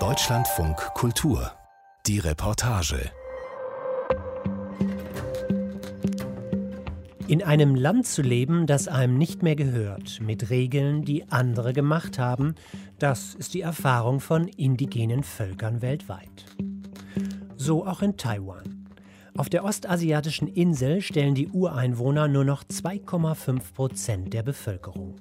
[0.00, 1.52] Deutschlandfunk Kultur.
[2.08, 3.12] Die Reportage.
[7.28, 12.18] In einem Land zu leben, das einem nicht mehr gehört, mit Regeln, die andere gemacht
[12.18, 12.56] haben,
[12.98, 16.46] das ist die Erfahrung von indigenen Völkern weltweit.
[17.54, 18.88] So auch in Taiwan.
[19.36, 25.14] Auf der ostasiatischen Insel stellen die Ureinwohner nur noch 2,5 Prozent der Bevölkerung.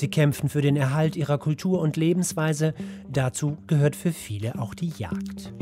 [0.00, 2.72] Sie kämpfen für den Erhalt ihrer Kultur und Lebensweise.
[3.12, 5.52] Dazu gehört für viele auch die Jagd.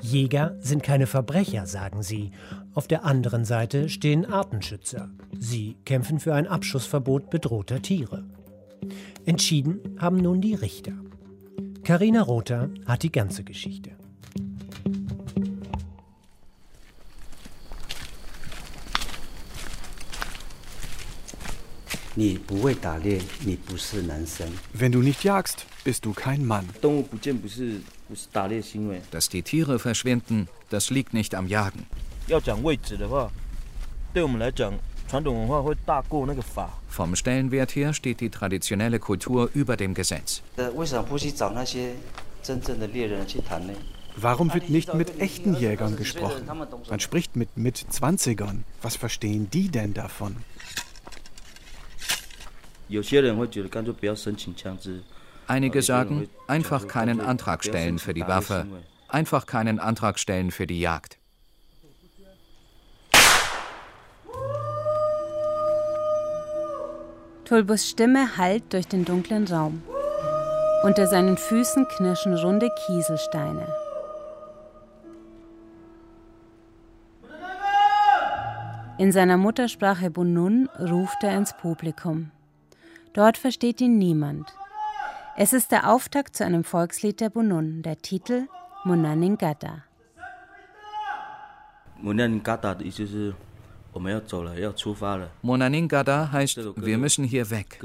[0.00, 2.30] Jäger sind keine Verbrecher, sagen sie.
[2.72, 5.10] Auf der anderen Seite stehen Artenschützer.
[5.38, 8.24] Sie kämpfen für ein Abschussverbot bedrohter Tiere.
[9.26, 10.94] Entschieden haben nun die Richter.
[11.84, 13.90] Karina Rother hat die ganze Geschichte.
[24.74, 26.68] Wenn du nicht jagst, bist du kein Mann.
[29.10, 31.86] Dass die Tiere verschwinden, das liegt nicht am Jagen.
[36.88, 40.42] Vom Stellenwert her steht die traditionelle Kultur über dem Gesetz.
[44.16, 46.46] Warum wird nicht mit echten Jägern gesprochen?
[46.90, 48.64] Man spricht mit Mit-20ern.
[48.82, 50.36] Was verstehen die denn davon?
[55.46, 58.66] Einige sagen, einfach keinen Antrag stellen für die Waffe,
[59.08, 61.18] einfach keinen Antrag stellen für die Jagd.
[67.44, 69.82] Tulbus Stimme hallt durch den dunklen Raum.
[70.84, 73.66] Unter seinen Füßen knirschen runde Kieselsteine.
[78.98, 82.30] In seiner Muttersprache Bunun ruft er ins Publikum.
[83.14, 84.54] Dort versteht ihn niemand.
[85.36, 88.48] Es ist der Auftakt zu einem Volkslied der Bunun, der Titel
[88.84, 89.84] Munaningada.
[92.00, 92.78] Munaningada
[95.42, 97.78] Monaningada heißt, wir müssen hier weg.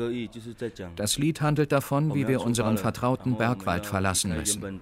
[0.96, 4.82] Das Lied handelt davon, wie wir unseren vertrauten Bergwald verlassen müssen.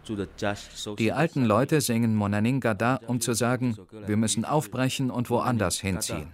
[1.00, 6.28] Die alten Leute singen Monaningada, um zu sagen, wir müssen aufbrechen und woanders hinziehen.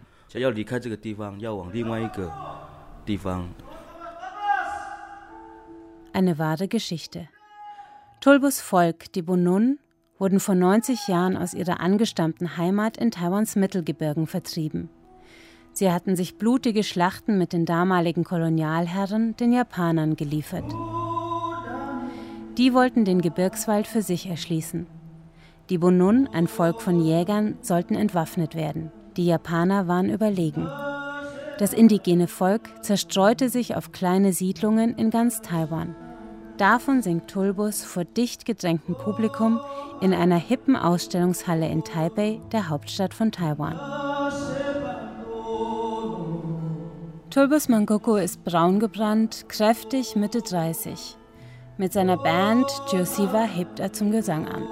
[6.14, 7.30] Eine wahre Geschichte.
[8.20, 9.80] Tulbus Volk, die Bunun,
[10.20, 14.90] wurden vor 90 Jahren aus ihrer angestammten Heimat in Taiwans Mittelgebirgen vertrieben.
[15.72, 20.70] Sie hatten sich blutige Schlachten mit den damaligen Kolonialherren, den Japanern, geliefert.
[22.58, 24.88] Die wollten den Gebirgswald für sich erschließen.
[25.70, 28.92] Die Bunun, ein Volk von Jägern, sollten entwaffnet werden.
[29.16, 30.68] Die Japaner waren überlegen.
[31.58, 35.96] Das indigene Volk zerstreute sich auf kleine Siedlungen in ganz Taiwan.
[36.62, 39.60] Davon singt Tulbus vor dicht gedrängtem Publikum
[40.00, 43.80] in einer hippen Ausstellungshalle in Taipei, der Hauptstadt von Taiwan.
[47.32, 51.18] Tulbus Mangoko ist braun gebrannt, kräftig, Mitte 30.
[51.80, 54.68] Mit seiner Band Josiva hebt er zum Gesang an.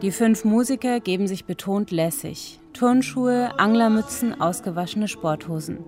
[0.00, 2.60] Die fünf Musiker geben sich betont lässig.
[2.72, 5.84] Turnschuhe, Anglermützen, ausgewaschene Sporthosen.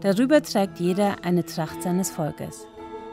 [0.00, 2.66] Darüber trägt jeder eine Tracht seines Volkes.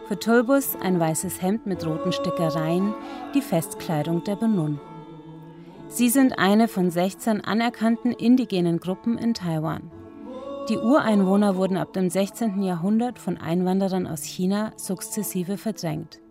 [0.07, 2.93] Für Tulbus ein weißes Hemd mit roten Stickereien,
[3.33, 4.79] die Festkleidung der Benun.
[5.89, 9.91] Sie sind eine von 16 anerkannten indigenen Gruppen in Taiwan.
[10.69, 12.61] Die Ureinwohner wurden ab dem 16.
[12.61, 16.21] Jahrhundert von Einwanderern aus China sukzessive verdrängt.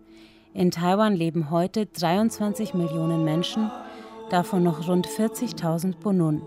[0.53, 3.69] In Taiwan leben heute 23 Millionen Menschen,
[4.31, 6.41] davon noch rund 40.000 Bonun.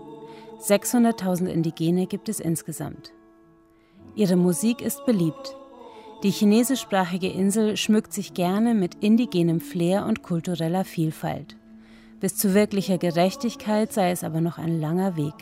[0.61, 3.13] 600.000 Indigene gibt es insgesamt.
[4.15, 5.55] Ihre Musik ist beliebt.
[6.23, 11.55] Die chinesischsprachige Insel schmückt sich gerne mit indigenem Flair und kultureller Vielfalt.
[12.19, 15.33] Bis zu wirklicher Gerechtigkeit sei es aber noch ein langer Weg.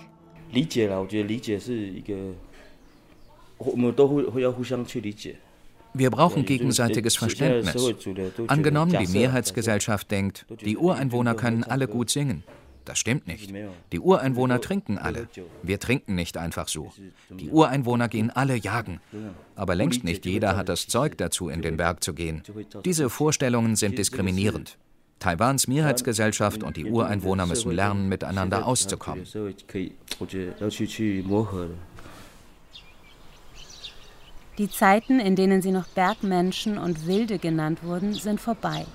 [5.93, 7.75] Wir brauchen gegenseitiges Verständnis.
[8.47, 12.43] Angenommen, die Mehrheitsgesellschaft denkt, die Ureinwohner können alle gut singen.
[12.85, 13.53] Das stimmt nicht.
[13.91, 15.27] Die Ureinwohner trinken alle.
[15.61, 16.91] Wir trinken nicht einfach so.
[17.29, 18.99] Die Ureinwohner gehen alle jagen.
[19.55, 22.41] Aber längst nicht jeder hat das Zeug dazu, in den Berg zu gehen.
[22.85, 24.77] Diese Vorstellungen sind diskriminierend.
[25.19, 29.27] Taiwans Mehrheitsgesellschaft und die Ureinwohner müssen lernen, miteinander auszukommen.
[34.57, 38.85] Die Zeiten, in denen sie noch Bergmenschen und Wilde genannt wurden, sind vorbei.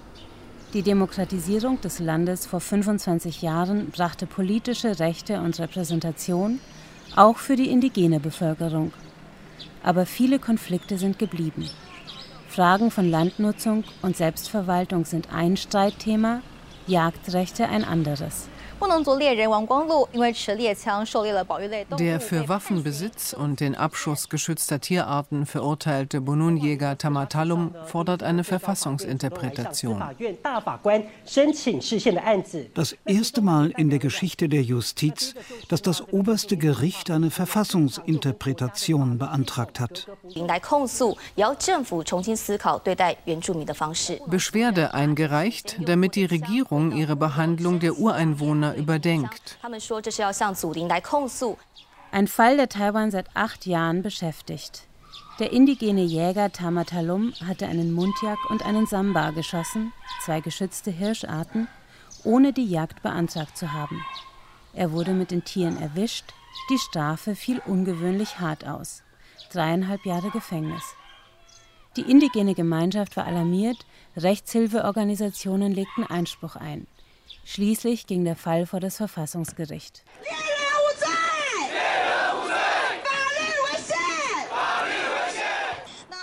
[0.75, 6.59] Die Demokratisierung des Landes vor 25 Jahren brachte politische Rechte und Repräsentation
[7.15, 8.93] auch für die indigene Bevölkerung.
[9.85, 11.71] Aber viele Konflikte sind geblieben.
[12.49, 16.41] Fragen von Landnutzung und Selbstverwaltung sind ein Streitthema,
[16.88, 18.49] Jagdrechte ein anderes.
[21.99, 30.03] Der für Waffenbesitz und den Abschuss geschützter Tierarten verurteilte Bunun-Jäger Tamatalum fordert eine Verfassungsinterpretation.
[32.75, 35.35] Das erste Mal in der Geschichte der Justiz,
[35.69, 40.09] dass das oberste Gericht eine Verfassungsinterpretation beantragt hat.
[44.27, 49.58] Beschwerde eingereicht, damit die Regierung ihre Behandlung der Ureinwohner überdenkt.
[52.11, 54.87] Ein Fall, der Taiwan seit acht Jahren beschäftigt.
[55.40, 59.93] Der indigene Jäger Tamatalum hatte einen Muntjak und einen Samba geschossen,
[60.25, 61.66] zwei geschützte Hirscharten,
[62.22, 64.05] ohne die Jagd beantragt zu haben.
[64.72, 66.32] Er wurde mit den Tieren erwischt,
[66.70, 69.02] die Strafe fiel ungewöhnlich hart aus.
[69.52, 70.82] Dreieinhalb Jahre Gefängnis.
[71.96, 73.87] Die indigene Gemeinschaft war alarmiert,
[74.17, 76.87] Rechtshilfeorganisationen legten Einspruch ein.
[77.44, 80.02] Schließlich ging der Fall vor das Verfassungsgericht.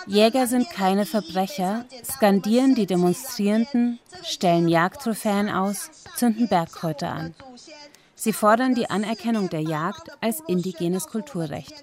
[0.07, 7.35] Jäger sind keine Verbrecher, skandieren die Demonstrierenden, stellen Jagdtrophäen aus, zünden Bergkräuter an.
[8.15, 11.73] Sie fordern die Anerkennung der Jagd als indigenes Kulturrecht.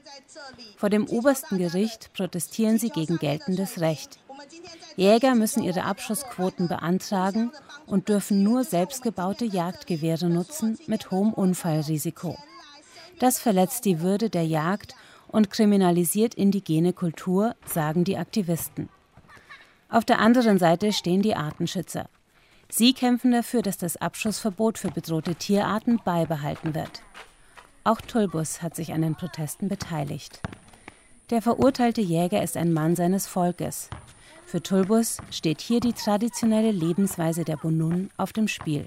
[0.76, 4.18] Vor dem obersten Gericht protestieren sie gegen geltendes Recht.
[4.96, 7.50] Jäger müssen ihre Abschussquoten beantragen
[7.88, 12.36] und dürfen nur selbstgebaute Jagdgewehre nutzen mit hohem Unfallrisiko.
[13.18, 14.94] Das verletzt die Würde der Jagd
[15.26, 18.88] und kriminalisiert indigene Kultur, sagen die Aktivisten.
[19.88, 22.08] Auf der anderen Seite stehen die Artenschützer.
[22.68, 27.02] Sie kämpfen dafür, dass das Abschussverbot für bedrohte Tierarten beibehalten wird.
[27.84, 30.40] Auch Tulbus hat sich an den Protesten beteiligt.
[31.30, 33.88] Der verurteilte Jäger ist ein Mann seines Volkes.
[34.48, 38.86] Für Tulbus steht hier die traditionelle Lebensweise der Bunun auf dem Spiel.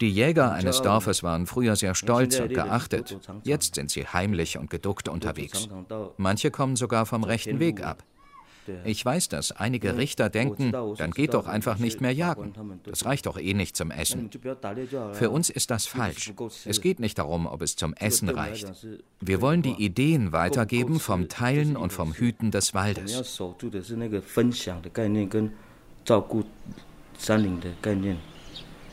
[0.00, 3.18] Die Jäger eines Dorfes waren früher sehr stolz und geachtet.
[3.44, 5.70] Jetzt sind sie heimlich und geduckt unterwegs.
[6.18, 8.04] Manche kommen sogar vom rechten Weg ab.
[8.84, 9.52] Ich weiß das.
[9.52, 12.52] Einige Richter denken, dann geht doch einfach nicht mehr jagen.
[12.84, 14.30] Das reicht doch eh nicht zum Essen.
[15.12, 16.32] Für uns ist das falsch.
[16.64, 18.72] Es geht nicht darum, ob es zum Essen reicht.
[19.20, 23.40] Wir wollen die Ideen weitergeben vom Teilen und vom Hüten des Waldes.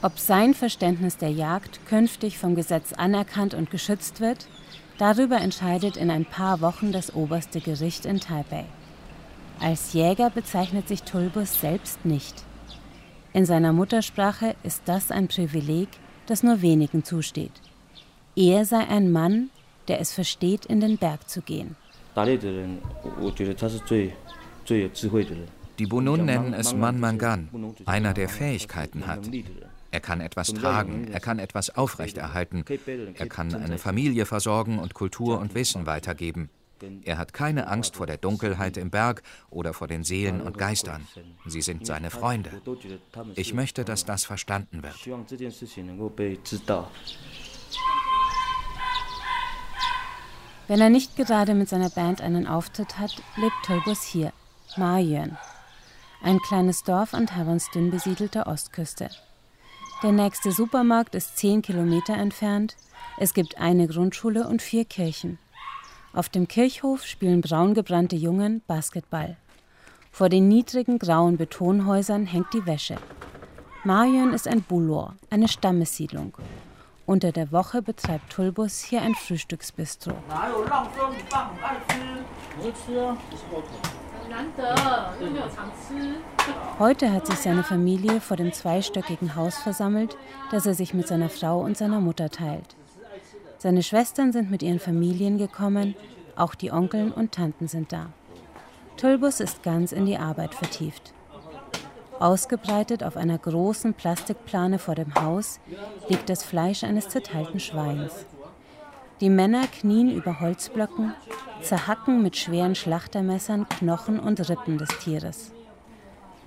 [0.04, 4.48] Ob sein Verständnis der Jagd künftig vom Gesetz anerkannt und geschützt wird,
[4.98, 8.66] darüber entscheidet in ein paar Wochen das oberste Gericht in Taipei.
[9.62, 12.44] Als Jäger bezeichnet sich Tulbus selbst nicht.
[13.32, 15.88] In seiner Muttersprache ist das ein Privileg,
[16.26, 17.52] das nur wenigen zusteht.
[18.36, 19.52] Er sei ein Mann,
[19.88, 21.76] der es versteht, in den Berg zu gehen.
[25.80, 27.50] Die Bunun nennen es Man Mangan,
[27.86, 29.30] einer, der Fähigkeiten hat.
[29.92, 32.66] Er kann etwas tragen, er kann etwas aufrechterhalten,
[33.14, 36.50] er kann eine Familie versorgen und Kultur und Wissen weitergeben.
[37.04, 41.08] Er hat keine Angst vor der Dunkelheit im Berg oder vor den Seelen und Geistern.
[41.46, 42.62] Sie sind seine Freunde.
[43.36, 44.96] Ich möchte, dass das verstanden wird.
[50.68, 54.32] Wenn er nicht gerade mit seiner Band einen Auftritt hat, lebt Tolbus hier,
[54.78, 55.38] Marjön,
[56.24, 59.10] ein kleines Dorf an Taiwans dünn besiedelter Ostküste.
[60.04, 62.76] Der nächste Supermarkt ist zehn Kilometer entfernt.
[63.18, 65.40] Es gibt eine Grundschule und vier Kirchen.
[66.14, 69.38] Auf dem Kirchhof spielen braungebrannte Jungen Basketball.
[70.12, 72.98] Vor den niedrigen grauen Betonhäusern hängt die Wäsche.
[73.86, 76.38] Marion ist ein Bulor, eine Stammessiedlung.
[77.06, 80.12] Unter der Woche betreibt Tulbus hier ein Frühstücksbistro.
[86.78, 90.18] Heute hat sich seine Familie vor dem zweistöckigen Haus versammelt,
[90.52, 92.76] das er sich mit seiner Frau und seiner Mutter teilt.
[93.62, 95.94] Seine Schwestern sind mit ihren Familien gekommen,
[96.36, 98.08] auch die Onkeln und Tanten sind da.
[98.98, 101.14] Tulbus ist ganz in die Arbeit vertieft.
[102.20, 105.60] Ausgebreitet auf einer großen Plastikplane vor dem Haus
[106.10, 108.26] liegt das Fleisch eines zerteilten Schweins.
[109.20, 111.14] Die Männer knien über Holzblöcken,
[111.62, 115.52] zerhacken mit schweren Schlachtermessern Knochen und Rippen des Tieres.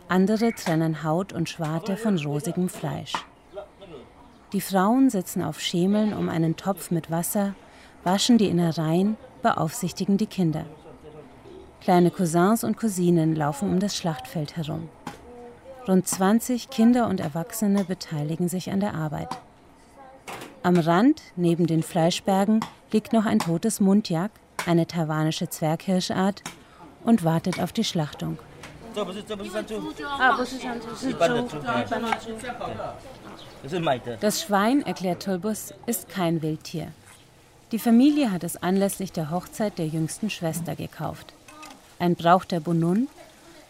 [0.08, 3.12] Andere trennen Haut und Schwarte von rosigem Fleisch.
[4.54, 7.56] Die Frauen sitzen auf Schemeln um einen Topf mit Wasser,
[8.04, 10.64] waschen die Innereien, beaufsichtigen die Kinder.
[11.80, 14.88] Kleine Cousins und Cousinen laufen um das Schlachtfeld herum.
[15.88, 19.36] Rund 20 Kinder und Erwachsene beteiligen sich an der Arbeit.
[20.62, 22.60] Am Rand, neben den Fleischbergen,
[22.92, 24.30] liegt noch ein totes Mundjak,
[24.66, 26.44] eine taiwanische Zwerghirschart,
[27.02, 28.38] und wartet auf die Schlachtung.
[34.20, 36.88] Das Schwein, erklärt Tulbus, ist kein Wildtier.
[37.72, 41.32] Die Familie hat es anlässlich der Hochzeit der jüngsten Schwester gekauft.
[41.98, 43.08] Ein Brauch der Bunun.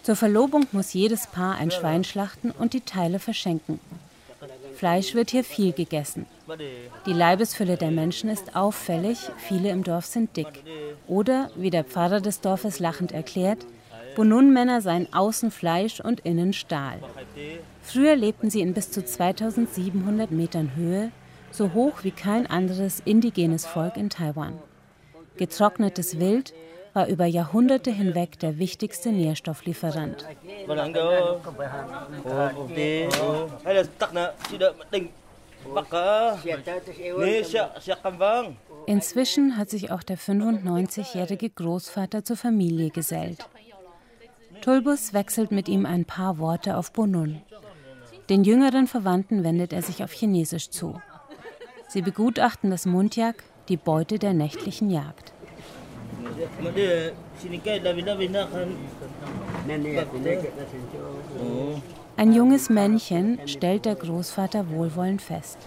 [0.03, 3.81] Zur Verlobung muss jedes Paar ein Schwein schlachten und die Teile verschenken.
[4.75, 6.27] Fleisch wird hier viel gegessen.
[7.07, 10.65] Die Leibesfülle der Menschen ist auffällig, viele im Dorf sind dick.
[11.07, 13.65] Oder, wie der Pfarrer des Dorfes lachend erklärt,
[14.17, 16.99] Bunun-Männer seien außen Fleisch und innen Stahl.
[17.83, 21.11] Früher lebten sie in bis zu 2700 Metern Höhe,
[21.51, 24.59] so hoch wie kein anderes indigenes Volk in Taiwan.
[25.37, 26.55] Getrocknetes Wild
[26.93, 30.25] war über Jahrhunderte hinweg der wichtigste Nährstofflieferant.
[38.87, 43.49] Inzwischen hat sich auch der 95-jährige Großvater zur Familie gesellt.
[44.65, 47.43] Tulbus wechselt mit ihm ein paar Worte auf Bonun.
[48.31, 50.99] Den jüngeren Verwandten wendet er sich auf Chinesisch zu.
[51.89, 55.35] Sie begutachten das Mundjak, die Beute der nächtlichen Jagd.
[62.17, 65.59] Ein junges Männchen stellt der Großvater wohlwollend fest.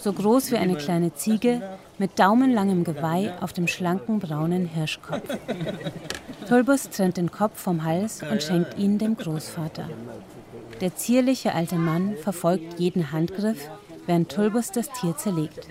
[0.00, 1.62] So groß wie eine kleine Ziege,
[1.98, 5.36] mit daumenlangem Geweih auf dem schlanken braunen Hirschkopf.
[6.48, 9.88] Tulbus trennt den Kopf vom Hals und schenkt ihn dem Großvater.
[10.80, 13.68] Der zierliche alte Mann verfolgt jeden Handgriff,
[14.06, 15.68] während Tulbus das Tier zerlegt.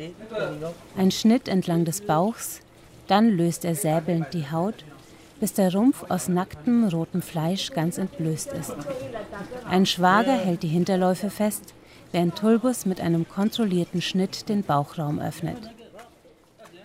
[0.98, 2.62] Ein Schnitt entlang des Bauchs,
[3.08, 4.84] dann löst er säbelnd die Haut,
[5.40, 8.76] bis der Rumpf aus nacktem rotem Fleisch ganz entblößt ist.
[9.70, 11.74] Ein Schwager hält die Hinterläufe fest,
[12.12, 15.58] während Tulbus mit einem kontrollierten Schnitt den Bauchraum öffnet.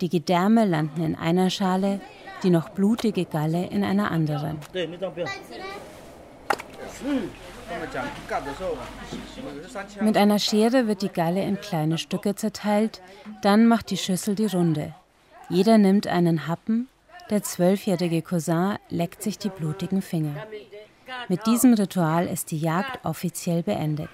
[0.01, 2.01] Die Gedärme landen in einer Schale,
[2.43, 4.57] die noch blutige Galle in einer anderen.
[10.01, 13.01] Mit einer Schere wird die Galle in kleine Stücke zerteilt,
[13.41, 14.93] dann macht die Schüssel die Runde.
[15.49, 16.87] Jeder nimmt einen Happen,
[17.31, 20.35] der zwölfjährige Cousin leckt sich die blutigen Finger.
[21.29, 24.09] Mit diesem Ritual ist die Jagd offiziell beendet.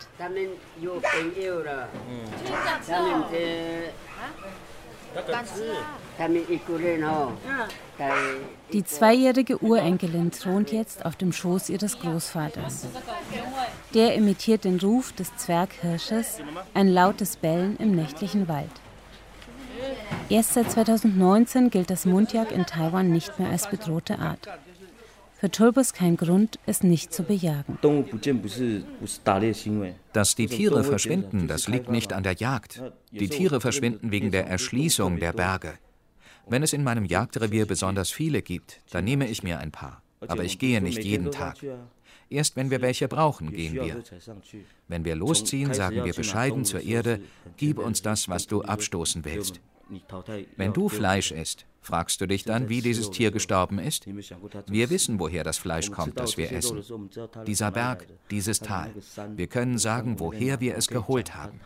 [8.72, 12.88] Die zweijährige Urenkelin thront jetzt auf dem Schoß ihres Großvaters.
[13.94, 16.40] Der imitiert den Ruf des Zwerghirsches,
[16.74, 18.70] ein lautes Bellen im nächtlichen Wald.
[20.30, 24.48] Erst seit 2019 gilt das Mundjak in Taiwan nicht mehr als bedrohte Art.
[25.40, 27.78] Für Tulbus kein Grund, es nicht zu bejagen.
[30.12, 32.82] Dass die Tiere verschwinden, das liegt nicht an der Jagd.
[33.12, 35.74] Die Tiere verschwinden wegen der Erschließung der Berge.
[36.50, 40.02] Wenn es in meinem Jagdrevier besonders viele gibt, dann nehme ich mir ein paar.
[40.28, 41.58] Aber ich gehe nicht jeden Tag.
[42.30, 44.04] Erst wenn wir welche brauchen, gehen wir.
[44.88, 47.22] Wenn wir losziehen, sagen wir bescheiden zur Erde,
[47.56, 49.62] gib uns das, was du abstoßen willst.
[50.56, 54.06] Wenn du Fleisch isst, fragst du dich dann, wie dieses Tier gestorben ist?
[54.68, 56.84] Wir wissen, woher das Fleisch kommt, das wir essen.
[57.46, 58.94] Dieser Berg, dieses Tal.
[59.36, 61.60] Wir können sagen, woher wir es geholt haben.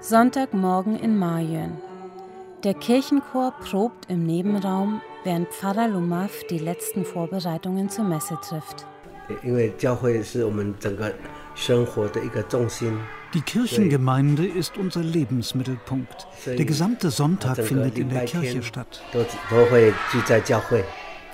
[0.00, 1.78] Sonntagmorgen in Mayön.
[2.64, 8.86] Der Kirchenchor probt im Nebenraum, während Pfarrer Lumaf die letzten Vorbereitungen zur Messe trifft.
[13.34, 16.26] Die Kirchengemeinde ist unser Lebensmittelpunkt.
[16.46, 19.02] Der gesamte Sonntag findet in der Kirche statt.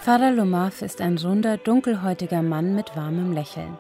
[0.03, 3.79] Pfarrer Lumaf ist ein runder, dunkelhäutiger Mann mit warmem Lächeln.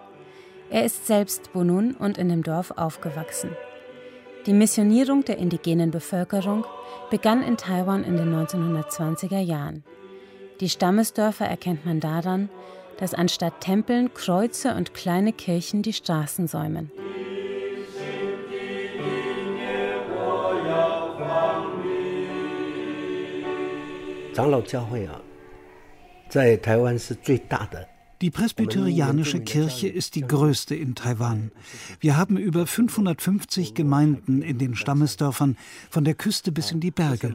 [0.71, 3.50] Er ist selbst Bunun und in dem Dorf aufgewachsen.
[4.45, 6.65] Die Missionierung der indigenen Bevölkerung
[7.10, 9.84] begann in Taiwan in den 1920er Jahren.
[10.60, 12.50] Die Stammesdörfer erkennt man daran,
[12.98, 16.91] dass anstatt Tempeln Kreuze und kleine Kirchen die Straßen säumen.
[24.34, 24.63] Taiwan
[26.27, 27.88] 在台湾是最大的
[28.20, 31.52] die Presbyterianische Kirche ist die größte in Taiwan.
[32.00, 35.56] Wir haben über 550 Gemeinden in den Stammesdörfern
[35.88, 37.34] von der Küste bis in die Berge.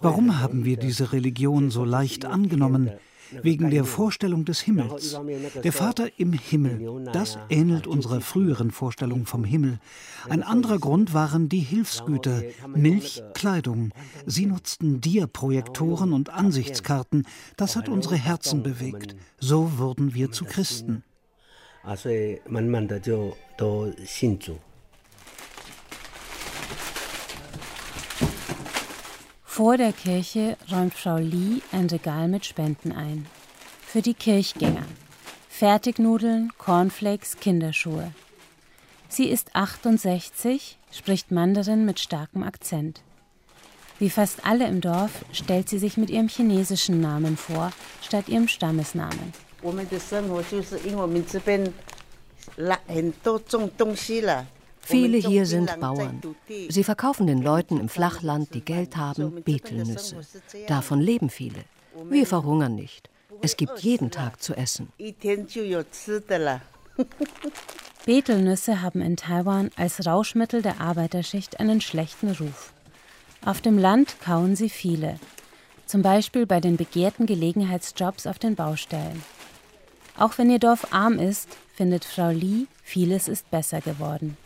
[0.00, 2.90] Warum haben wir diese Religion so leicht angenommen?
[3.33, 5.19] wegen der Vorstellung des Himmels.
[5.63, 9.79] Der Vater im Himmel, das ähnelt unserer früheren Vorstellung vom Himmel.
[10.27, 13.91] Ein anderer Grund waren die Hilfsgüter, Milch, Kleidung.
[14.25, 17.27] Sie nutzten Dia-Projektoren und Ansichtskarten.
[17.55, 19.15] Das hat unsere Herzen bewegt.
[19.39, 21.03] So wurden wir zu Christen.
[21.81, 24.57] 啊，所以慢慢的就都信主。
[29.54, 33.24] Vor der Kirche räumt Frau Lee ein Regal mit Spenden ein.
[33.86, 34.82] Für die Kirchgänger.
[35.48, 38.10] Fertignudeln, Cornflakes, Kinderschuhe.
[39.08, 43.02] Sie ist 68, spricht Mandarin mit starkem Akzent.
[44.00, 47.70] Wie fast alle im Dorf stellt sie sich mit ihrem chinesischen Namen vor,
[48.02, 49.32] statt ihrem Stammesnamen.
[54.84, 56.20] Viele hier sind Bauern.
[56.68, 60.16] Sie verkaufen den Leuten im Flachland, die Geld haben, Betelnüsse.
[60.66, 61.64] Davon leben viele.
[62.10, 63.08] Wir verhungern nicht.
[63.42, 64.92] Es gibt jeden Tag zu essen.
[68.06, 72.72] Betelnüsse haben in Taiwan als Rauschmittel der Arbeiterschicht einen schlechten Ruf.
[73.44, 75.18] Auf dem Land kauen sie viele,
[75.86, 79.22] zum Beispiel bei den begehrten Gelegenheitsjobs auf den Baustellen.
[80.16, 84.36] Auch wenn ihr Dorf arm ist, findet Frau Li, vieles ist besser geworden.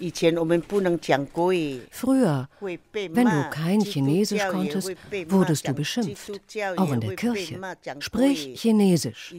[1.91, 4.93] Früher, wenn du kein Chinesisch konntest,
[5.29, 6.41] wurdest du beschimpft,
[6.77, 7.61] auch in der Kirche.
[7.99, 9.35] Sprich Chinesisch.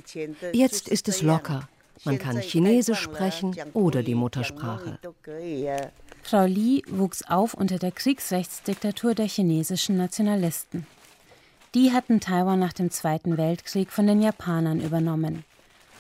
[0.53, 1.67] Jetzt ist es locker.
[2.05, 4.99] Man kann Chinesisch sprechen oder die Muttersprache.
[6.21, 10.85] Frau Li wuchs auf unter der Kriegsrechtsdiktatur der chinesischen Nationalisten.
[11.75, 15.43] Die hatten Taiwan nach dem Zweiten Weltkrieg von den Japanern übernommen.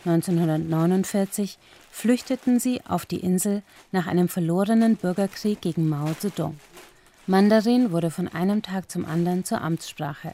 [0.09, 1.57] 1949
[1.91, 3.61] flüchteten sie auf die Insel
[3.91, 6.59] nach einem verlorenen Bürgerkrieg gegen Mao Zedong.
[7.27, 10.33] Mandarin wurde von einem Tag zum anderen zur Amtssprache.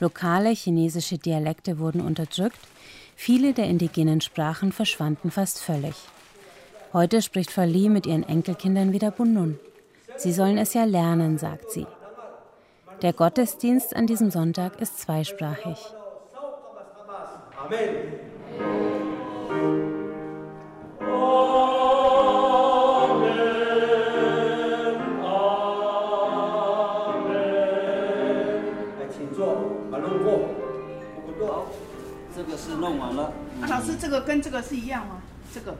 [0.00, 2.58] Lokale chinesische Dialekte wurden unterdrückt,
[3.14, 5.94] viele der indigenen Sprachen verschwanden fast völlig.
[6.92, 9.58] Heute spricht Frau Li mit ihren Enkelkindern wieder Bunun.
[10.16, 11.86] Sie sollen es ja lernen, sagt sie.
[13.02, 15.78] Der Gottesdienst an diesem Sonntag ist zweisprachig.
[17.66, 18.95] Amen.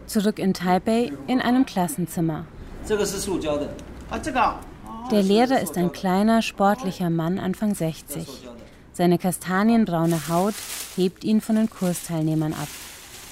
[0.06, 2.44] Zurück in Taipei in einem Klassenzimmer.
[5.10, 8.26] Der Lehrer ist ein kleiner, sportlicher Mann Anfang 60.
[8.92, 10.54] Seine kastanienbraune Haut
[10.96, 12.68] hebt ihn von den Kursteilnehmern ab.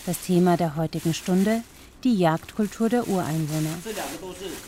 [0.06, 1.62] Das Thema der heutigen Stunde
[2.04, 3.78] die Jagdkultur der Ureinwohner.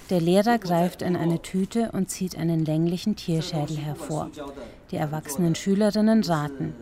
[0.08, 4.30] Der Lehrer greift in eine Tüte und zieht einen länglichen Tierschädel hervor.
[4.90, 6.74] Die erwachsenen Schülerinnen raten.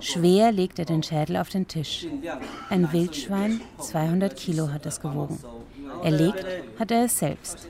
[0.00, 2.06] Schwer legt er den Schädel auf den Tisch.
[2.68, 5.38] Ein Wildschwein, 200 Kilo hat es gewogen.
[6.02, 6.44] Erlegt
[6.78, 7.68] hat er es selbst.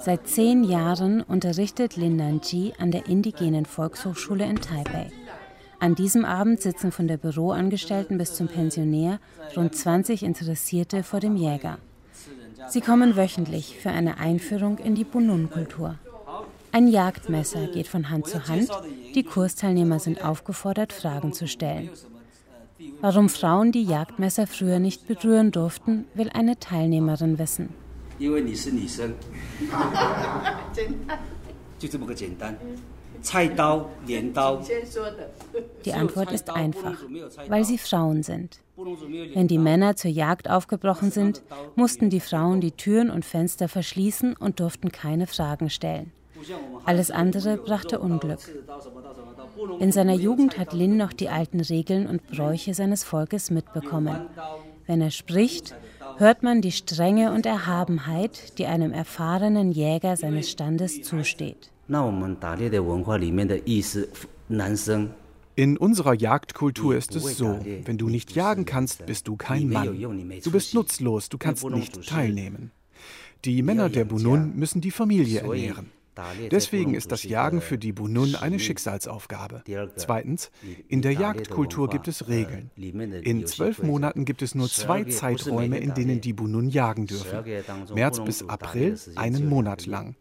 [0.00, 5.10] Seit zehn Jahren unterrichtet Lin Nanji an der Indigenen Volkshochschule in Taipei.
[5.80, 9.18] An diesem Abend sitzen von der Büroangestellten bis zum Pensionär
[9.56, 11.78] rund 20 Interessierte vor dem Jäger.
[12.68, 15.98] Sie kommen wöchentlich für eine Einführung in die Bunun-Kultur.
[16.74, 18.68] Ein Jagdmesser geht von Hand zu Hand.
[19.14, 21.88] Die Kursteilnehmer sind aufgefordert, Fragen zu stellen.
[23.00, 27.68] Warum Frauen die Jagdmesser früher nicht berühren durften, will eine Teilnehmerin wissen.
[28.18, 28.26] Die
[35.92, 36.98] Antwort ist einfach,
[37.46, 38.58] weil sie Frauen sind.
[38.76, 41.44] Wenn die Männer zur Jagd aufgebrochen sind,
[41.76, 46.10] mussten die Frauen die Türen und Fenster verschließen und durften keine Fragen stellen.
[46.84, 48.40] Alles andere brachte Unglück.
[49.78, 54.26] In seiner Jugend hat Lin noch die alten Regeln und Bräuche seines Volkes mitbekommen.
[54.86, 55.74] Wenn er spricht,
[56.18, 61.70] hört man die Strenge und Erhabenheit, die einem erfahrenen Jäger seines Standes zusteht.
[65.56, 69.96] In unserer Jagdkultur ist es so, wenn du nicht jagen kannst, bist du kein Mann.
[70.42, 72.72] Du bist nutzlos, du kannst nicht teilnehmen.
[73.44, 75.90] Die Männer der Bunun müssen die Familie ernähren.
[76.50, 79.62] Deswegen ist das Jagen für die Bunun eine Schicksalsaufgabe.
[79.96, 80.50] Zweitens,
[80.88, 82.70] in der Jagdkultur gibt es Regeln.
[82.76, 87.44] In zwölf Monaten gibt es nur zwei Zeiträume, in denen die Bunun jagen dürfen.
[87.94, 90.16] März bis April, einen Monat lang.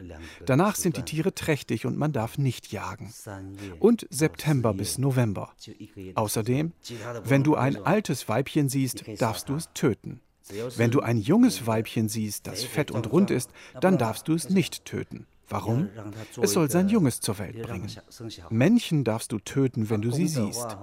[0.45, 3.13] Danach sind die Tiere trächtig und man darf nicht jagen.
[3.79, 5.51] Und September bis November.
[6.15, 6.73] Außerdem,
[7.23, 10.21] wenn du ein altes Weibchen siehst, darfst du es töten.
[10.75, 14.49] Wenn du ein junges Weibchen siehst, das fett und rund ist, dann darfst du es
[14.49, 15.25] nicht töten.
[15.49, 15.89] Warum?
[16.41, 17.91] Es soll sein Junges zur Welt bringen.
[18.49, 20.77] Männchen darfst du töten, wenn du sie siehst.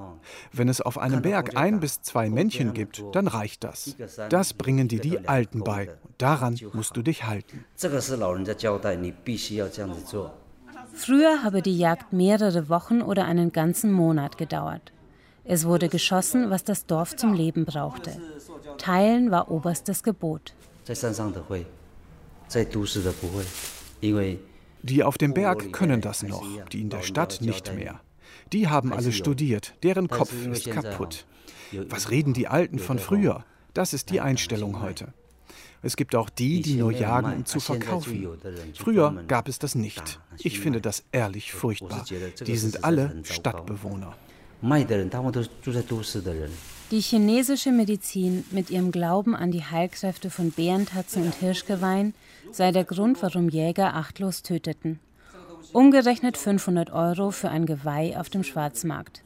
[0.53, 3.96] Wenn es auf einem Berg ein bis zwei Männchen gibt, dann reicht das.
[4.29, 5.90] Das bringen dir die Alten bei.
[6.18, 7.64] Daran musst du dich halten.
[10.94, 14.92] Früher habe die Jagd mehrere Wochen oder einen ganzen Monat gedauert.
[15.44, 18.20] Es wurde geschossen, was das Dorf zum Leben brauchte.
[18.79, 20.55] Teilen war oberstes Gebot.
[24.82, 28.00] Die auf dem Berg können das noch, die in der Stadt nicht mehr.
[28.52, 31.26] Die haben alle studiert, deren Kopf ist kaputt.
[31.88, 33.44] Was reden die Alten von früher?
[33.74, 35.12] Das ist die Einstellung heute.
[35.82, 38.28] Es gibt auch die, die nur jagen, um zu verkaufen.
[38.74, 40.20] Früher gab es das nicht.
[40.38, 42.04] Ich finde das ehrlich furchtbar.
[42.46, 44.14] Die sind alle Stadtbewohner.
[46.90, 52.14] Die chinesische Medizin mit ihrem Glauben an die Heilkräfte von Bärentatzen und Hirschgeweihen
[52.52, 55.00] sei der Grund, warum Jäger achtlos töteten.
[55.72, 59.22] Umgerechnet 500 Euro für ein Geweih auf dem Schwarzmarkt.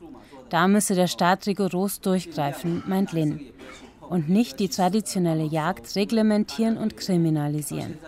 [0.51, 3.41] Da müsse der Staat rigoros durchgreifen, meint Lin,
[4.09, 7.99] und nicht die traditionelle Jagd reglementieren und kriminalisieren.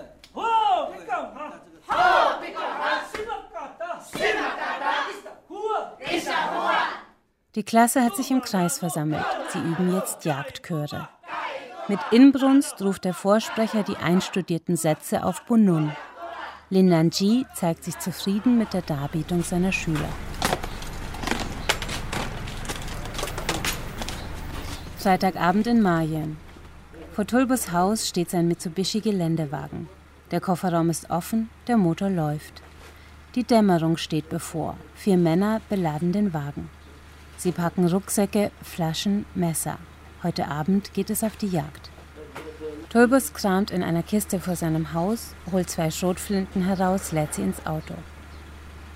[7.54, 9.24] Die Klasse hat sich im Kreis versammelt.
[9.48, 11.08] Sie üben jetzt Jagdchöre.
[11.88, 15.92] Mit Inbrunst ruft der Vorsprecher die einstudierten Sätze auf Bunun.
[16.68, 20.08] Lin Nanji zeigt sich zufrieden mit der Darbietung seiner Schüler.
[24.98, 26.38] Freitagabend in Mayen.
[27.12, 29.88] Vor Tulbus Haus steht sein Mitsubishi-Geländewagen.
[30.32, 32.62] Der Kofferraum ist offen, der Motor läuft.
[33.36, 34.76] Die Dämmerung steht bevor.
[34.96, 36.68] Vier Männer beladen den Wagen.
[37.36, 39.78] Sie packen Rucksäcke, Flaschen, Messer.
[40.26, 41.88] Heute Abend geht es auf die Jagd.
[42.90, 47.64] Tulbus kramt in einer Kiste vor seinem Haus, holt zwei Schrotflinten heraus, lädt sie ins
[47.64, 47.94] Auto.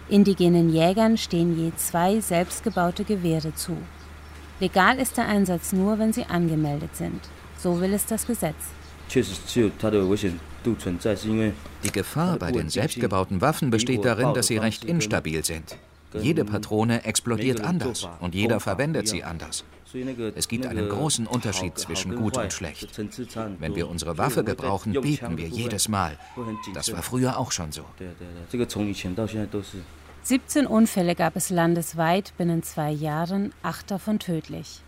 [0.09, 3.77] Indigenen Jägern stehen je zwei selbstgebaute Gewehre zu.
[4.59, 7.21] Legal ist der Einsatz nur, wenn sie angemeldet sind.
[7.57, 8.57] So will es das Gesetz.
[9.15, 9.23] Die
[11.93, 15.77] Gefahr bei den selbstgebauten Waffen besteht darin, dass sie recht instabil sind.
[16.15, 19.65] Jede Patrone explodiert anders und jeder verwendet sie anders.
[20.35, 22.99] Es gibt einen großen Unterschied zwischen gut und schlecht.
[23.59, 26.17] Wenn wir unsere Waffe gebrauchen, beten wir jedes Mal.
[26.75, 27.85] Das war früher auch schon so.
[30.23, 34.83] 17 Unfälle gab es landesweit binnen zwei Jahren, acht davon tödlich.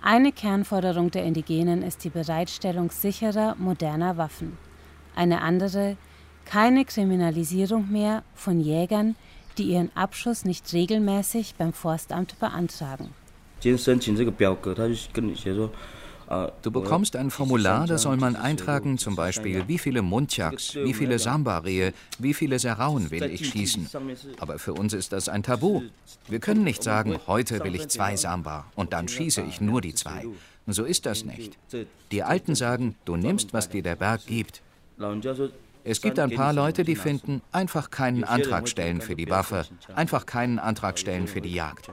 [0.00, 4.56] Eine Kernforderung der Indigenen ist die Bereitstellung sicherer, moderner Waffen.
[5.16, 5.96] Eine andere,
[6.44, 9.16] keine Kriminalisierung mehr von Jägern,
[9.58, 13.10] die ihren Abschuss nicht regelmäßig beim Forstamt beantragen.
[16.62, 21.18] Du bekommst ein Formular, da soll man eintragen, zum Beispiel, wie viele Muntjaks, wie viele
[21.18, 23.88] Samba-Rehe, wie viele Serauen will ich schießen.
[24.38, 25.82] Aber für uns ist das ein Tabu.
[26.28, 29.94] Wir können nicht sagen, heute will ich zwei Samba und dann schieße ich nur die
[29.94, 30.26] zwei.
[30.66, 31.56] So ist das nicht.
[32.12, 34.60] Die Alten sagen, du nimmst, was dir der Berg gibt.
[35.90, 40.26] Es gibt ein paar Leute, die finden, einfach keinen Antrag stellen für die Waffe, einfach
[40.26, 41.90] keinen Antrag stellen für die Jagd.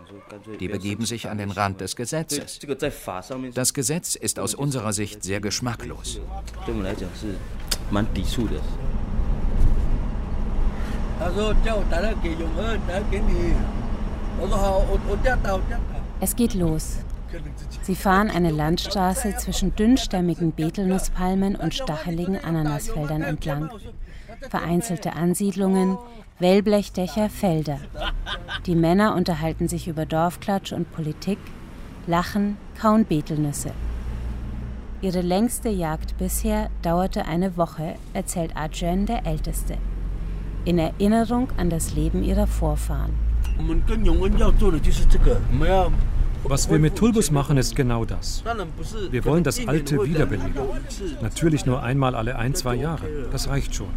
[0.59, 2.59] Die begeben sich an den Rand des Gesetzes.
[3.53, 6.19] Das Gesetz ist aus unserer Sicht sehr geschmacklos.
[16.19, 16.97] Es geht los.
[17.81, 23.69] Sie fahren eine Landstraße zwischen dünnstämmigen Betelnusspalmen und stacheligen Ananasfeldern entlang.
[24.49, 25.97] Vereinzelte Ansiedlungen,
[26.39, 27.79] Wellblechdächer, Felder.
[28.65, 31.39] Die Männer unterhalten sich über Dorfklatsch und Politik,
[32.07, 33.71] lachen, kauen Betelnüsse.
[35.01, 39.77] Ihre längste Jagd bisher dauerte eine Woche, erzählt Ajahn der Älteste.
[40.65, 43.13] In Erinnerung an das Leben ihrer Vorfahren.
[46.47, 48.43] Was wir mit Tulbus machen, ist genau das.
[49.09, 50.53] Wir wollen das Alte wiederbeleben.
[51.21, 53.07] Natürlich nur einmal alle ein, zwei Jahre.
[53.31, 53.89] Das reicht schon.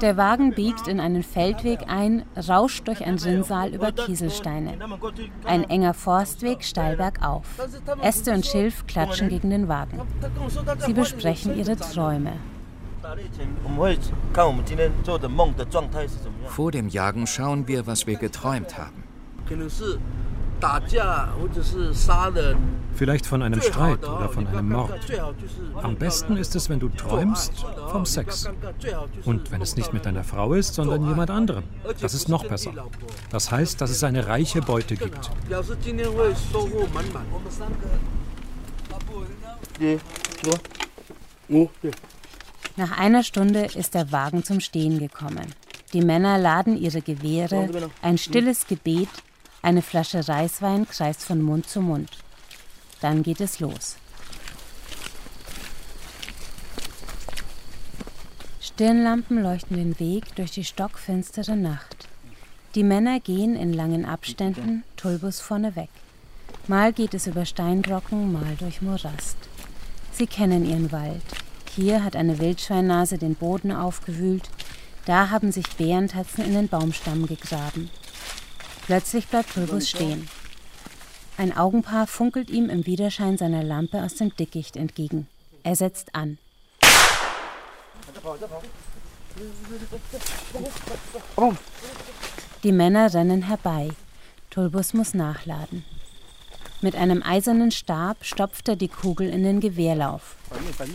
[0.00, 4.74] Der Wagen biegt in einen Feldweg ein, rauscht durch ein Rinnsal über Kieselsteine.
[5.44, 7.46] Ein enger Forstweg steil bergauf.
[8.02, 10.00] Äste und Schilf klatschen gegen den Wagen.
[10.78, 12.32] Sie besprechen ihre Träume.
[16.46, 19.04] Vor dem Jagen schauen wir, was wir geträumt haben.
[22.94, 24.92] Vielleicht von einem Streit oder von einem Mord.
[25.82, 27.52] Am besten ist es, wenn du träumst
[27.90, 28.48] vom Sex.
[29.24, 31.64] Und wenn es nicht mit deiner Frau ist, sondern jemand anderem.
[32.00, 32.72] Das ist noch besser.
[33.30, 35.30] Das heißt, dass es eine reiche Beute gibt.
[42.76, 45.46] Nach einer Stunde ist der Wagen zum Stehen gekommen.
[45.92, 47.68] Die Männer laden ihre Gewehre,
[48.00, 49.08] ein stilles Gebet,
[49.62, 52.10] eine Flasche Reiswein kreist von Mund zu Mund.
[53.00, 53.96] Dann geht es los.
[58.60, 62.08] Stirnlampen leuchten den Weg durch die stockfinstere Nacht.
[62.74, 65.90] Die Männer gehen in langen Abständen, Tulbus vorneweg.
[66.68, 69.36] Mal geht es über Steinbrocken, mal durch Morast.
[70.12, 71.22] Sie kennen ihren Wald.
[71.74, 74.48] Hier hat eine Wildschweinnase den Boden aufgewühlt,
[75.04, 77.90] da haben sich Bärentatzen in den Baumstamm gegraben.
[78.86, 80.28] Plötzlich bleibt Tulbus stehen.
[81.38, 85.28] Ein Augenpaar funkelt ihm im Widerschein seiner Lampe aus dem Dickicht entgegen.
[85.62, 86.38] Er setzt an.
[92.62, 93.90] Die Männer rennen herbei.
[94.50, 95.84] Tulbus muss nachladen.
[96.82, 100.36] Mit einem eisernen Stab stopft er die Kugel in den Gewehrlauf.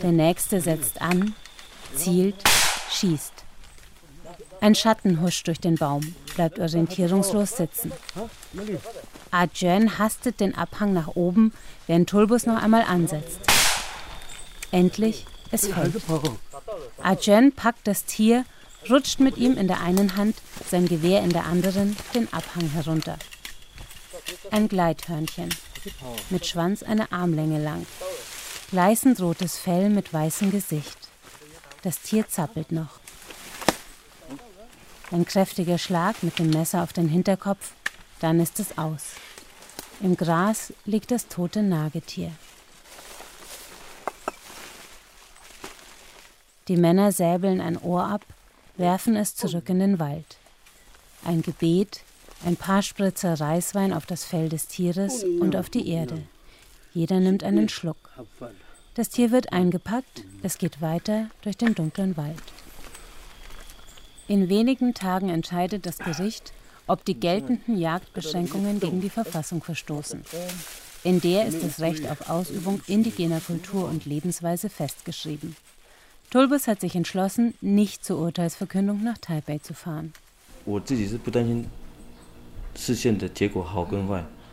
[0.02, 1.34] Der nächste setzt an,
[1.94, 2.36] zielt,
[2.90, 3.47] schießt.
[4.60, 7.92] Ein Schatten huscht durch den Baum, bleibt orientierungslos sitzen.
[9.30, 11.52] Arjen hastet den Abhang nach oben,
[11.86, 13.40] während Tulbus noch einmal ansetzt.
[14.70, 16.02] Endlich, es fällt.
[17.02, 18.44] Arjen packt das Tier,
[18.90, 20.36] rutscht mit ihm in der einen Hand,
[20.68, 23.16] sein Gewehr in der anderen, den Abhang herunter.
[24.50, 25.54] Ein Gleithörnchen,
[26.30, 27.86] mit Schwanz eine Armlänge lang.
[28.70, 30.98] Gleißend rotes Fell mit weißem Gesicht.
[31.82, 33.00] Das Tier zappelt noch.
[35.10, 37.72] Ein kräftiger Schlag mit dem Messer auf den Hinterkopf,
[38.20, 39.14] dann ist es aus.
[40.00, 42.30] Im Gras liegt das tote Nagetier.
[46.68, 48.26] Die Männer säbeln ein Ohr ab,
[48.76, 50.36] werfen es zurück in den Wald.
[51.24, 52.02] Ein Gebet,
[52.44, 56.22] ein paar Spritzer Reiswein auf das Fell des Tieres und auf die Erde.
[56.92, 58.10] Jeder nimmt einen Schluck.
[58.94, 62.42] Das Tier wird eingepackt, es geht weiter durch den dunklen Wald.
[64.28, 66.52] In wenigen Tagen entscheidet das Gericht,
[66.86, 70.22] ob die geltenden Jagdbeschränkungen gegen die Verfassung verstoßen.
[71.02, 75.56] In der ist das Recht auf Ausübung indigener Kultur und Lebensweise festgeschrieben.
[76.30, 80.12] Tulbus hat sich entschlossen, nicht zur Urteilsverkündung nach Taipei zu fahren.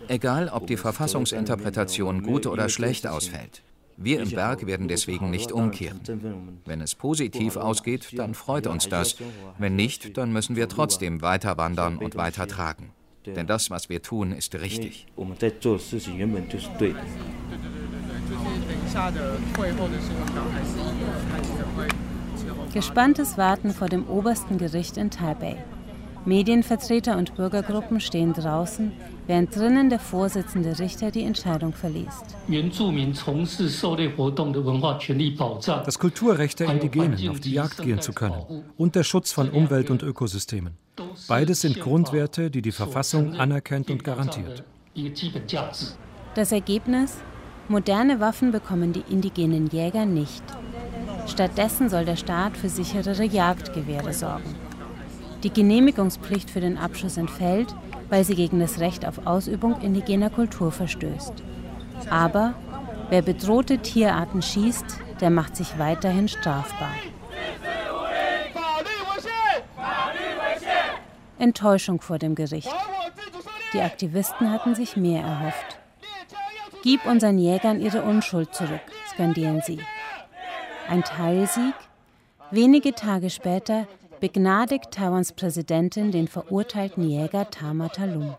[0.07, 3.61] Egal, ob die Verfassungsinterpretation gut oder schlecht ausfällt.
[3.97, 6.01] Wir im Berg werden deswegen nicht umkehren.
[6.65, 9.15] Wenn es positiv ausgeht, dann freut uns das.
[9.58, 12.91] Wenn nicht, dann müssen wir trotzdem weiter wandern und weiter tragen.
[13.25, 15.08] Denn das, was wir tun, ist richtig.
[22.73, 25.58] Gespanntes Warten vor dem obersten Gericht in Taipei.
[26.25, 28.91] Medienvertreter und Bürgergruppen stehen draußen,
[29.27, 32.35] während drinnen der Vorsitzende Richter die Entscheidung verliest.
[35.85, 39.91] Das Kulturrecht der Indigenen, auf die Jagd gehen zu können, und der Schutz von Umwelt
[39.91, 40.73] und Ökosystemen.
[41.27, 44.63] Beides sind Grundwerte, die die Verfassung anerkennt und garantiert.
[46.35, 47.17] Das Ergebnis?
[47.67, 50.43] Moderne Waffen bekommen die indigenen Jäger nicht.
[51.27, 54.64] Stattdessen soll der Staat für sicherere Jagdgewehre sorgen.
[55.45, 57.75] Die Genehmigungspflicht für den Abschuss entfällt,
[58.10, 61.34] weil sie gegen das Recht auf Ausübung indigener Kultur verstößt.
[62.10, 62.55] Aber
[63.12, 66.89] wer bedrohte Tierarten schießt, der macht sich weiterhin strafbar.
[71.38, 72.73] Enttäuschung vor dem Gericht.
[73.73, 75.77] Die Aktivisten hatten sich mehr erhofft.
[76.81, 78.81] Gib unseren Jägern ihre Unschuld zurück,
[79.13, 79.77] skandieren sie.
[80.89, 81.75] Ein Teilsieg?
[82.49, 83.86] Wenige Tage später
[84.25, 88.33] begnadigt Taiwans Präsidentin den verurteilten Jäger Tama Talum.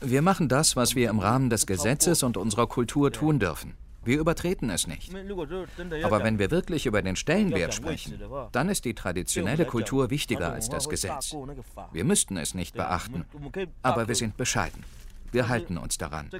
[0.00, 3.74] Wir machen das, was wir im Rahmen des Gesetzes und unserer Kultur tun dürfen.
[4.06, 5.14] Wir übertreten es nicht.
[6.02, 8.18] Aber wenn wir wirklich über den Stellenwert sprechen,
[8.52, 11.36] dann ist die traditionelle Kultur wichtiger als das Gesetz.
[11.92, 13.26] Wir müssten es nicht beachten,
[13.82, 14.82] aber wir sind bescheiden.
[15.34, 16.30] Wir halten uns daran.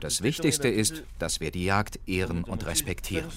[0.00, 3.30] Das Wichtigste ist, dass wir die Jagd ehren und respektieren.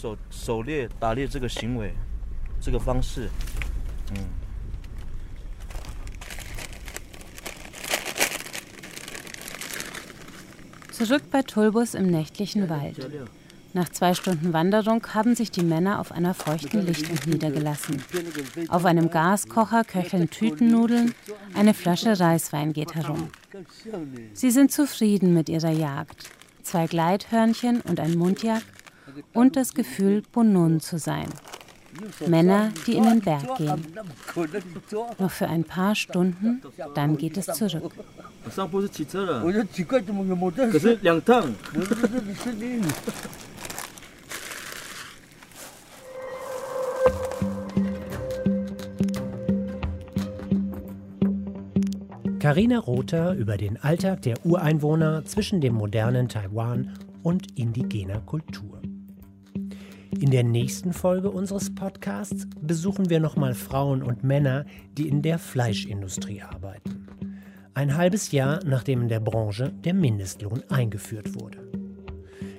[10.91, 12.97] Zurück bei Tulbus im nächtlichen Wald.
[13.73, 18.01] Nach zwei Stunden Wanderung haben sich die Männer auf einer feuchten Lichtung niedergelassen.
[18.67, 21.13] Auf einem Gaskocher köcheln Tütennudeln,
[21.53, 23.29] eine Flasche Reiswein geht herum.
[24.33, 26.29] Sie sind zufrieden mit ihrer Jagd.
[26.63, 28.63] Zwei Gleithörnchen und ein Mundjak
[29.33, 31.27] und das Gefühl, Bonun zu sein.
[32.27, 33.85] Männer, die in den Berg gehen.
[35.17, 36.61] Noch für ein paar Stunden,
[36.95, 37.91] dann geht es zurück.
[52.49, 58.81] Karina Rother über den Alltag der Ureinwohner zwischen dem modernen Taiwan und indigener Kultur.
[60.19, 64.65] In der nächsten Folge unseres Podcasts besuchen wir nochmal Frauen und Männer,
[64.97, 67.05] die in der Fleischindustrie arbeiten.
[67.75, 71.59] Ein halbes Jahr nachdem in der Branche der Mindestlohn eingeführt wurde.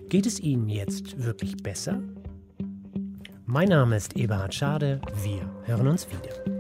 [0.09, 2.01] Geht es Ihnen jetzt wirklich besser?
[3.45, 5.01] Mein Name ist Eberhard Schade.
[5.25, 6.60] Wir hören uns wieder.